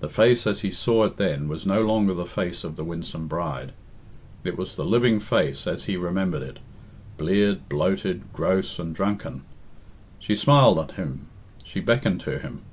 The 0.00 0.10
face 0.10 0.46
as 0.46 0.60
he 0.60 0.70
saw 0.70 1.04
it 1.04 1.16
then 1.16 1.48
was 1.48 1.64
no 1.64 1.80
longer 1.80 2.12
the 2.12 2.26
face 2.26 2.62
of 2.62 2.76
the 2.76 2.84
winsome 2.84 3.26
bride. 3.26 3.72
It 4.44 4.58
was 4.58 4.76
the 4.76 4.84
living 4.84 5.18
face 5.18 5.66
as 5.66 5.84
he 5.86 5.96
remembered 5.96 6.42
it 6.42 6.58
bleared, 7.16 7.66
bloated, 7.66 8.30
gross, 8.34 8.78
and 8.78 8.94
drunken. 8.94 9.44
She 10.18 10.36
smiled 10.36 10.78
on 10.78 10.88
him, 10.90 11.28
she 11.64 11.80
beckoned 11.80 12.20
to 12.20 12.38
him. 12.38 12.64